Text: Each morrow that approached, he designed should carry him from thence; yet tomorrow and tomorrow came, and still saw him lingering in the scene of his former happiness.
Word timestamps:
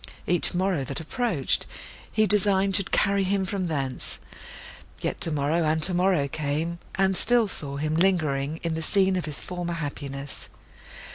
Each 0.25 0.55
morrow 0.55 0.83
that 0.85 0.99
approached, 0.99 1.67
he 2.11 2.25
designed 2.25 2.75
should 2.75 2.89
carry 2.89 3.21
him 3.23 3.45
from 3.45 3.67
thence; 3.67 4.17
yet 4.99 5.21
tomorrow 5.21 5.63
and 5.63 5.79
tomorrow 5.79 6.27
came, 6.27 6.79
and 6.95 7.15
still 7.15 7.47
saw 7.47 7.77
him 7.77 7.93
lingering 7.95 8.59
in 8.63 8.73
the 8.73 8.81
scene 8.81 9.15
of 9.15 9.25
his 9.25 9.39
former 9.39 9.73
happiness. 9.73 10.49